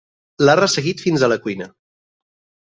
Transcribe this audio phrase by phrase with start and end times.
[0.45, 1.71] L'ha resseguit fins a la cuina.